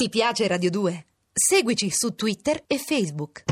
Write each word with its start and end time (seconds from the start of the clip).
Ti 0.00 0.08
piace 0.10 0.46
Radio 0.46 0.70
2? 0.70 1.06
Seguici 1.32 1.90
su 1.90 2.14
Twitter 2.14 2.62
e 2.68 2.78
Facebook. 2.78 3.42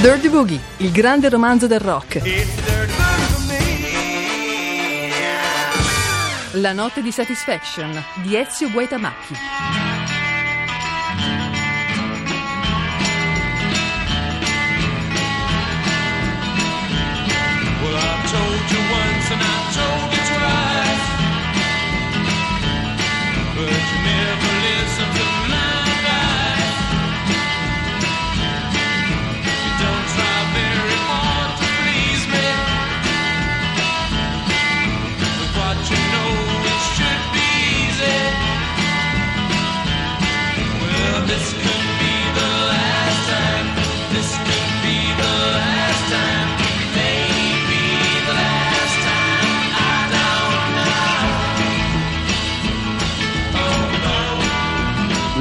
Dirty 0.00 0.28
Boogie, 0.28 0.60
il 0.78 0.90
grande 0.90 1.28
romanzo 1.28 1.68
del 1.68 1.78
rock. 1.78 2.73
La 6.58 6.72
notte 6.72 7.02
di 7.02 7.10
Satisfaction 7.10 8.00
di 8.22 8.36
Ezio 8.36 8.70
Guaitamacchi. 8.70 10.03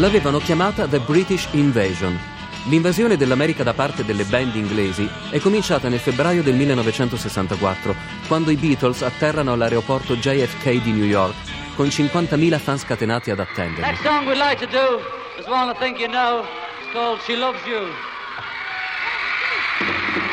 L'avevano 0.04 0.40
chiamata 0.40 0.86
The 0.86 1.00
British 1.00 1.48
Invasion. 1.52 2.20
L'invasione 2.66 3.16
dell'America 3.16 3.64
da 3.64 3.74
parte 3.74 4.04
delle 4.04 4.26
band 4.26 4.54
inglesi 4.54 5.10
è 5.30 5.40
cominciata 5.40 5.88
nel 5.88 6.00
febbraio 6.00 6.44
del 6.44 6.56
1964, 6.56 7.96
quando 8.28 8.52
i 8.52 8.58
Beatles 8.58 9.02
atterrano 9.02 9.54
all'aeroporto 9.54 10.18
JFK 10.18 10.82
di 10.82 10.92
New 10.92 11.06
York, 11.06 11.34
con 11.78 11.88
50.000 11.88 12.60
fan 12.60 12.78
scatenati 12.78 13.32
ad 13.32 13.40
attenderli. 13.40 13.80
Next 13.80 14.04
song 14.04 14.28
we'd 14.28 14.36
like 14.36 14.58
to 14.58 14.70
do 14.70 15.00
is 15.40 15.48
one 15.48 15.72
I 15.72 15.76
think 15.80 15.98
you 15.98 16.10
know. 16.10 16.44
It's 16.82 16.92
called 16.92 17.22
She 17.22 17.38
Loves 17.38 17.64
You. 17.66 17.88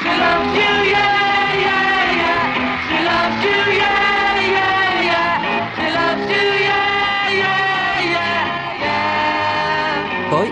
She 0.02 0.18
loves 0.18 0.52
you, 0.52 0.90
yeah, 0.90 1.54
yeah, 1.54 2.10
yeah. 2.18 2.88
She 2.88 3.04
loves 3.04 3.44
you, 3.44 3.72
yeah, 3.78 4.09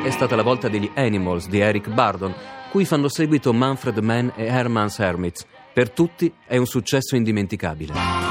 è 0.08 0.10
stata 0.10 0.34
la 0.36 0.42
volta 0.42 0.68
degli 0.68 0.90
Animals 0.94 1.48
di 1.48 1.58
Eric 1.58 1.90
Bardon, 1.90 2.34
cui 2.70 2.86
fanno 2.86 3.08
seguito 3.08 3.52
Manfred 3.52 3.98
Mann 3.98 4.28
e 4.36 4.46
Herman's 4.46 4.98
Hermits. 4.98 5.44
Per 5.72 5.90
tutti 5.90 6.32
è 6.46 6.56
un 6.56 6.64
successo 6.64 7.14
indimenticabile. 7.14 8.27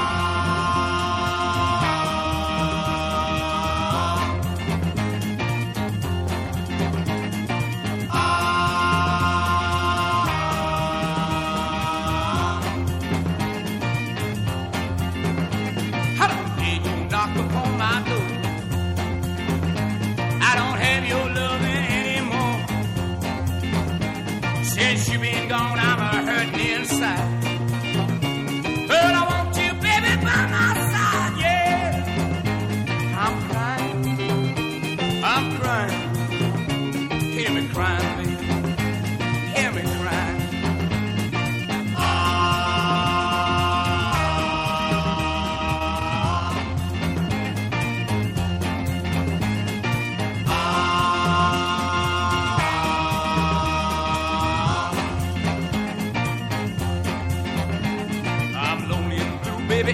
Since 24.98 25.12
you've 25.12 25.22
been 25.22 25.46
gone, 25.48 25.78
I'm 25.78 25.97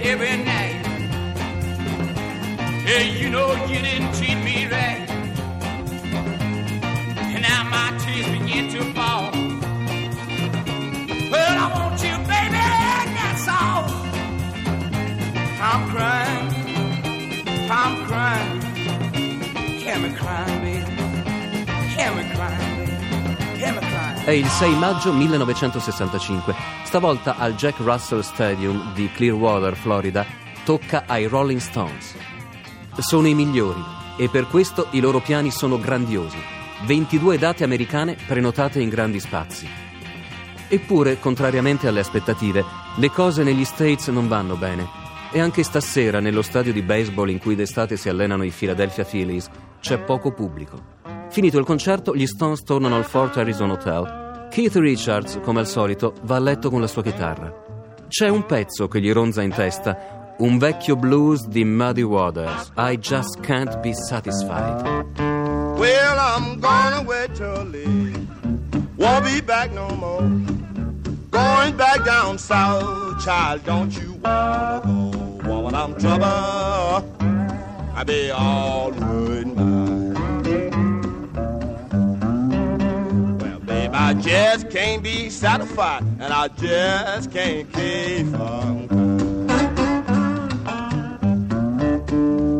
every 0.06 0.37
night. 0.44 0.84
Hey, 2.84 3.19
you 3.19 3.31
know 3.31 3.53
you 3.66 3.81
didn't 3.81 4.12
treat 4.15 4.37
me 4.44 4.66
right. 4.66 5.09
And 7.32 7.42
now 7.42 7.65
my 7.70 7.97
tears 7.98 8.26
begin 8.38 8.69
to 8.72 8.94
È 24.25 24.31
il 24.31 24.47
6 24.47 24.79
maggio 24.79 25.12
1965. 25.12 26.55
Stavolta 26.85 27.37
al 27.37 27.55
Jack 27.57 27.81
Russell 27.81 28.21
Stadium 28.21 28.95
di 28.95 29.11
Clearwater, 29.12 29.77
Florida, 29.77 30.25
tocca 30.65 31.05
ai 31.07 31.27
Rolling 31.27 31.61
Stones. 31.61 32.15
Sono 33.01 33.27
i 33.27 33.34
migliori 33.34 33.84
e 34.17 34.31
per 34.31 34.47
questo 34.47 34.87
i 34.93 35.01
loro 35.01 35.21
piani 35.21 35.51
sono 35.51 35.79
grandiosi. 35.79 36.39
22 36.87 37.37
date 37.37 37.65
americane 37.65 38.17
prenotate 38.27 38.81
in 38.81 38.89
grandi 38.89 39.21
spazi. 39.21 39.69
Eppure, 40.69 41.21
contrariamente 41.21 41.87
alle 41.87 42.01
aspettative, 42.01 42.65
le 42.97 43.11
cose 43.11 43.43
negli 43.43 43.67
States 43.67 44.09
non 44.09 44.27
vanno 44.27 44.57
bene. 44.57 44.89
E 45.33 45.39
anche 45.39 45.63
stasera, 45.63 46.21
nello 46.21 46.41
stadio 46.41 46.73
di 46.73 46.81
baseball 46.81 47.29
in 47.29 47.39
cui 47.39 47.57
d'estate 47.57 47.99
si 47.99 48.09
allenano 48.09 48.45
i 48.45 48.51
Philadelphia 48.51 49.05
Phillies, 49.05 49.51
c'è 49.81 49.99
poco 49.99 50.33
pubblico. 50.33 50.94
Finito 51.34 51.59
il 51.59 51.65
concerto, 51.65 52.15
gli 52.15 52.28
Stones 52.28 52.62
tornano 52.62 52.95
al 52.95 53.05
Fort 53.05 53.37
Harrison 53.37 53.71
Hotel. 53.71 54.47
Keith 54.53 54.77
Richards, 54.77 55.41
come 55.43 55.59
al 55.59 55.67
solito, 55.67 56.15
va 56.22 56.37
a 56.37 56.39
letto 56.39 56.71
con 56.71 56.81
la 56.81 56.87
sua 56.87 57.03
chitarra. 57.03 57.53
C'è 58.06 58.28
un 58.28 58.47
pezzo 58.47 58.87
che 58.87 59.00
gli 59.00 59.11
ronza 59.11 59.43
in 59.43 59.50
testa, 59.50 60.37
un 60.39 60.59
vecchio 60.59 60.95
blues 60.95 61.49
di 61.49 61.65
Muddy 61.65 62.03
Waters, 62.03 62.71
I 62.77 62.99
Just 62.99 63.41
Can't 63.41 63.81
Be 63.81 63.93
Satisfied. 63.95 65.09
Well, 65.77 66.17
I'm 66.17 66.61
gonna 66.61 67.03
wait 67.05 67.33
till 67.34 67.69
late. 67.69 68.16
Won't 68.95 69.25
be 69.25 69.43
back 69.43 69.72
no 69.72 69.89
more. 69.89 70.22
Going 71.31 71.75
back 71.75 72.05
down 72.05 72.39
south, 72.39 73.21
child, 73.25 73.65
don't 73.65 73.93
you 74.01 74.21
wanna 74.22 74.83
go? 74.84 75.49
Woman, 75.49 75.75
I'm 75.75 75.97
trouble. 75.98 77.03
I 77.92 78.04
be 78.04 78.31
all 78.31 78.92
good 78.92 79.47
mine. 79.57 80.14
I 84.04 84.12
just 84.12 84.68
can't 84.68 85.03
be 85.03 85.30
satisfied, 85.30 86.03
and 86.21 86.30
I 86.30 86.48
just 86.48 87.33
can't 87.33 87.72
keep 87.72 88.39
on. 88.39 88.86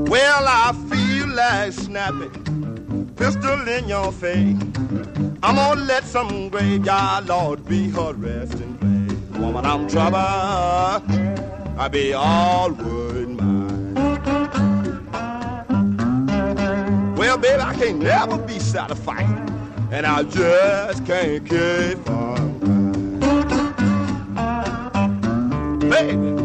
Well, 0.06 0.44
I 0.49 0.73
feel 0.88 1.29
like 1.29 1.73
snapping 1.75 3.12
pistol 3.14 3.69
in 3.69 3.87
your 3.88 4.11
face. 4.11 4.56
I'm 5.43 5.56
gonna 5.56 5.82
let 5.82 6.05
some 6.05 6.49
graveyard 6.49 7.26
lord 7.26 7.67
be 7.69 7.90
her 7.90 8.14
resting 8.14 8.79
place. 8.79 9.38
Woman, 9.38 9.67
I'm 9.67 9.87
trouble. 9.87 10.17
I 10.17 11.88
be 11.93 12.14
all 12.14 12.73
wood 12.73 13.29
mine. 13.29 13.94
Well, 17.17 17.37
baby, 17.37 17.61
I 17.61 17.75
can't 17.75 17.99
never 17.99 18.38
be 18.38 18.58
satisfied, 18.58 19.29
and 19.94 20.06
I 20.06 20.25
just 20.25 21.06
can't 21.06 21.49
keep 21.49 22.05
crying. 22.05 23.20
Baby, 25.88 26.44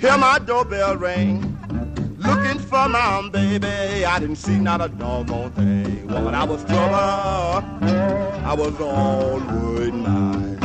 doorbell 0.00 0.96
ring. 0.96 1.56
Looking 2.18 2.58
for 2.58 2.88
my 2.88 3.28
baby, 3.32 4.04
I 4.04 4.18
didn't 4.18 4.36
see 4.36 4.58
not 4.58 4.80
a 4.80 4.88
doggone 4.88 5.50
thing. 5.52 6.06
Woman, 6.08 6.34
I 6.34 6.44
was 6.44 6.64
trouble. 6.64 6.94
I 6.94 8.54
was 8.56 8.80
all 8.80 9.38
worried 9.38 9.94
mine. 9.94 10.58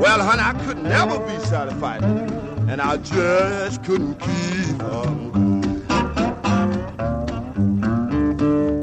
Well, 0.00 0.22
honey, 0.22 0.42
I 0.42 0.52
could 0.64 0.82
never 0.82 1.18
be 1.20 1.38
satisfied, 1.44 2.04
and 2.04 2.80
I 2.80 2.96
just 2.98 3.82
couldn't 3.84 4.16
keep 4.16 4.82
on. 4.82 5.43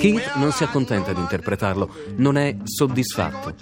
Keith 0.02 0.34
non 0.38 0.52
si 0.52 0.64
accontenta 0.64 1.14
di 1.14 1.20
interpretarlo, 1.20 1.88
non 2.16 2.36
è 2.36 2.58
soddisfatto. 2.64 3.54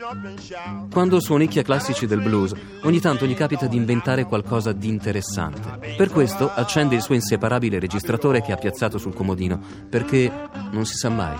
Quando 0.89 1.19
suonicchia 1.19 1.63
classici 1.63 2.05
del 2.05 2.21
blues, 2.21 2.53
ogni 2.83 3.01
tanto 3.01 3.25
gli 3.25 3.35
capita 3.35 3.67
di 3.67 3.75
inventare 3.75 4.23
qualcosa 4.23 4.71
di 4.71 4.87
interessante. 4.87 5.95
Per 5.97 6.09
questo 6.09 6.49
accende 6.49 6.95
il 6.95 7.01
suo 7.01 7.13
inseparabile 7.13 7.77
registratore 7.77 8.41
che 8.41 8.53
ha 8.53 8.55
piazzato 8.55 8.97
sul 8.97 9.13
comodino, 9.13 9.59
perché 9.89 10.31
non 10.71 10.85
si 10.85 10.95
sa 10.95 11.09
mai. 11.09 11.35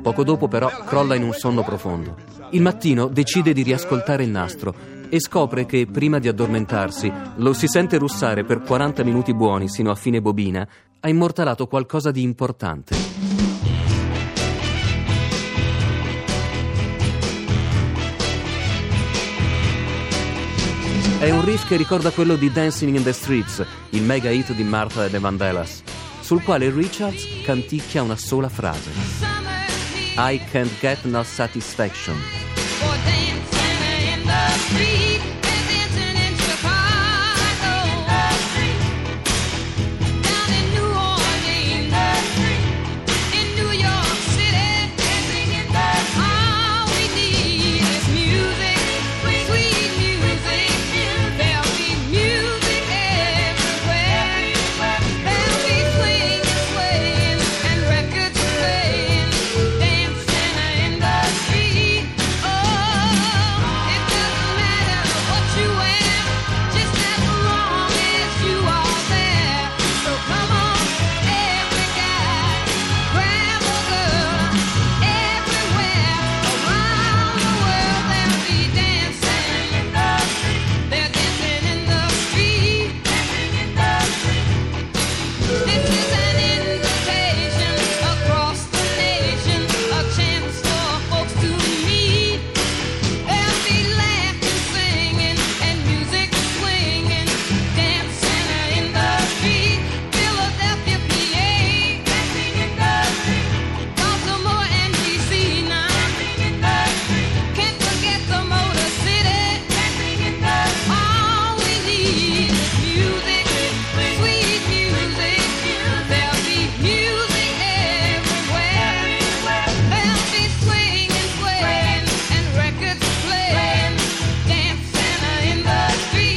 Poco 0.00 0.22
dopo 0.22 0.46
però 0.46 0.70
crolla 0.86 1.16
in 1.16 1.24
un 1.24 1.32
sonno 1.32 1.64
profondo. 1.64 2.14
Il 2.50 2.62
mattino 2.62 3.08
decide 3.08 3.52
di 3.52 3.64
riascoltare 3.64 4.22
il 4.22 4.30
nastro 4.30 4.76
e 5.08 5.18
scopre 5.18 5.66
che 5.66 5.88
prima 5.90 6.20
di 6.20 6.28
addormentarsi 6.28 7.12
lo 7.38 7.52
si 7.52 7.66
sente 7.66 7.98
russare 7.98 8.44
per 8.44 8.60
40 8.60 9.02
minuti 9.02 9.34
buoni 9.34 9.68
sino 9.68 9.90
a 9.90 9.96
fine 9.96 10.20
bobina, 10.20 10.68
ha 11.00 11.08
immortalato 11.08 11.66
qualcosa 11.66 12.12
di 12.12 12.22
importante. 12.22 13.27
È 21.28 21.30
un 21.30 21.44
riff 21.44 21.68
che 21.68 21.76
ricorda 21.76 22.10
quello 22.10 22.36
di 22.36 22.50
Dancing 22.50 22.96
in 22.96 23.02
the 23.02 23.12
Streets, 23.12 23.62
il 23.90 24.00
mega 24.00 24.30
hit 24.30 24.54
di 24.54 24.64
Martha 24.64 25.04
e 25.04 25.10
the 25.10 25.18
Vandellas, 25.18 25.82
sul 26.22 26.42
quale 26.42 26.70
Richards 26.70 27.26
canticchia 27.44 28.02
una 28.02 28.16
sola 28.16 28.48
frase. 28.48 28.88
I 30.16 30.40
can't 30.50 30.72
get 30.80 31.04
no 31.04 31.22
satisfaction. 31.22 32.16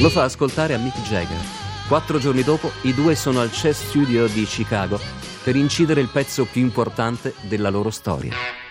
Lo 0.02 0.10
fa 0.10 0.24
ascoltare 0.24 0.74
a 0.74 0.78
Mick 0.78 1.00
Jagger. 1.02 1.38
Quattro 1.86 2.18
giorni 2.18 2.42
dopo 2.42 2.72
i 2.82 2.92
due 2.92 3.14
sono 3.14 3.40
al 3.40 3.50
Chess 3.50 3.86
Studio 3.86 4.26
di 4.26 4.42
Chicago 4.42 4.98
per 5.44 5.54
incidere 5.54 6.00
il 6.00 6.08
pezzo 6.08 6.44
più 6.44 6.60
importante 6.60 7.34
della 7.42 7.70
loro 7.70 7.90
storia. 7.90 8.61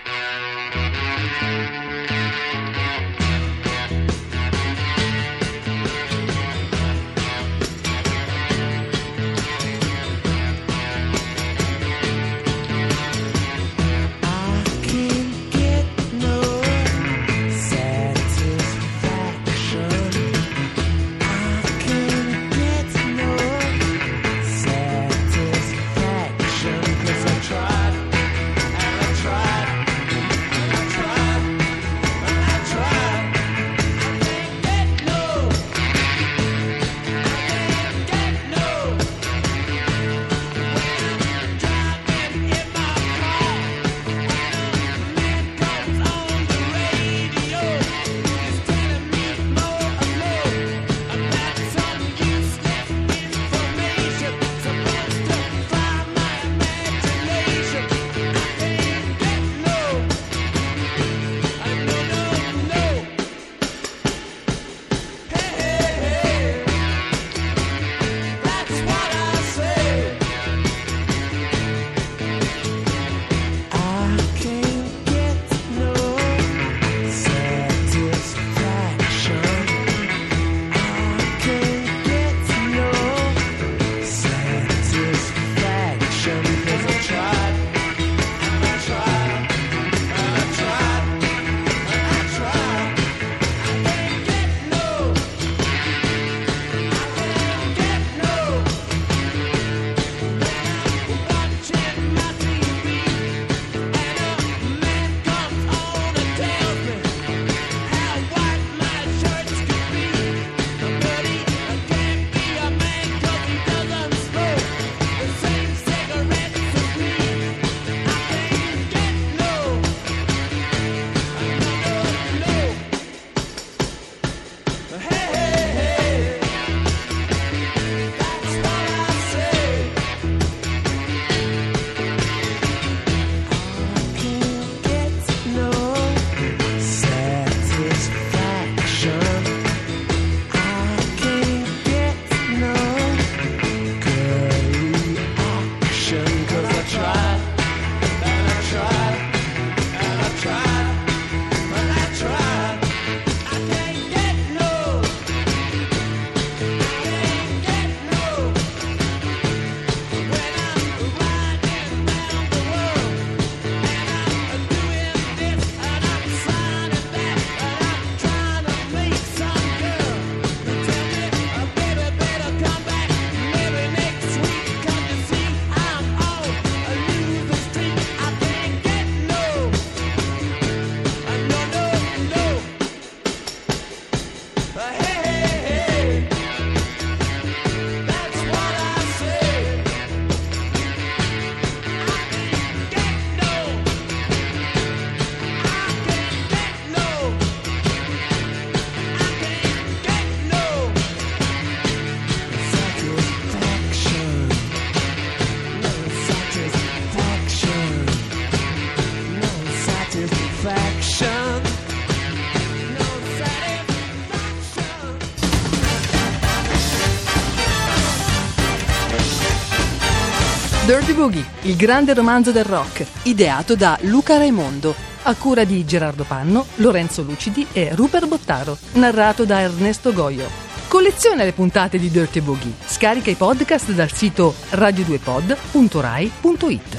Il 221.71 221.77
grande 221.77 222.13
romanzo 222.13 222.51
del 222.51 222.65
rock, 222.65 223.05
ideato 223.23 223.77
da 223.77 223.97
Luca 224.01 224.37
Raimondo, 224.37 224.93
a 225.23 225.33
cura 225.35 225.63
di 225.63 225.85
Gerardo 225.85 226.25
Panno, 226.25 226.65
Lorenzo 226.75 227.21
Lucidi 227.21 227.65
e 227.71 227.95
Rupert 227.95 228.27
Bottaro, 228.27 228.77
narrato 228.93 229.45
da 229.45 229.61
Ernesto 229.61 230.11
Goio. 230.11 230.49
Colleziona 230.89 231.45
le 231.45 231.53
puntate 231.53 231.97
di 231.97 232.11
Dirty 232.11 232.41
Boogie. 232.41 232.73
Scarica 232.85 233.29
i 233.29 233.35
podcast 233.35 233.91
dal 233.91 234.11
sito 234.11 234.53
radio2pod.rai.it. 234.71 236.97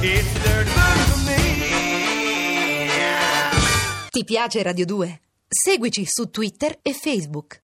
Ti 4.08 4.24
piace 4.24 4.62
Radio 4.62 4.86
2? 4.86 5.20
Seguici 5.48 6.06
su 6.06 6.30
Twitter 6.30 6.78
e 6.80 6.94
Facebook. 6.94 7.60